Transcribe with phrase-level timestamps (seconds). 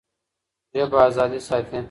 [0.75, 1.79] ژبه ازادي ساتي.